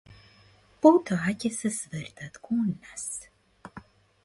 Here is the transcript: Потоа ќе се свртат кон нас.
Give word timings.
Потоа 0.85 1.35
ќе 1.41 1.51
се 1.57 1.71
свртат 1.77 2.41
кон 2.49 2.67
нас. 2.87 3.07